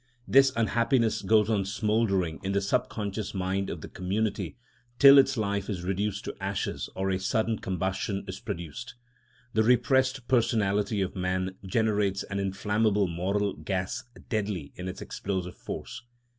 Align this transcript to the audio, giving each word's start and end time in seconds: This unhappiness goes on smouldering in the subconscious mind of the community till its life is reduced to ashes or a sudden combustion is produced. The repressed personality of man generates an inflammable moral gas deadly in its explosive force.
This 0.27 0.51
unhappiness 0.55 1.21
goes 1.21 1.47
on 1.47 1.63
smouldering 1.63 2.39
in 2.41 2.53
the 2.53 2.59
subconscious 2.61 3.35
mind 3.35 3.69
of 3.69 3.81
the 3.81 3.87
community 3.87 4.57
till 4.97 5.19
its 5.19 5.37
life 5.37 5.69
is 5.69 5.83
reduced 5.83 6.25
to 6.25 6.35
ashes 6.41 6.89
or 6.95 7.11
a 7.11 7.19
sudden 7.19 7.59
combustion 7.59 8.25
is 8.27 8.39
produced. 8.39 8.95
The 9.53 9.61
repressed 9.61 10.27
personality 10.27 11.01
of 11.03 11.15
man 11.15 11.53
generates 11.63 12.23
an 12.23 12.39
inflammable 12.39 13.05
moral 13.07 13.53
gas 13.53 14.03
deadly 14.27 14.73
in 14.75 14.87
its 14.87 15.03
explosive 15.03 15.55
force. 15.55 16.01